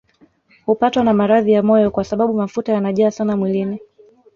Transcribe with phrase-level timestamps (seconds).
[0.65, 3.79] Hupatwa na maradhi ya moyo kwa sababu mafuta yanajaa sana mwilini